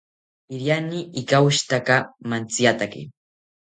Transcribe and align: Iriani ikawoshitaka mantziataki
Iriani 0.53 0.99
ikawoshitaka 1.23 1.95
mantziataki 2.29 3.03